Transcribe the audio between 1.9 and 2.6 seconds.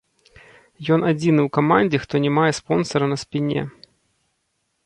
хто не мае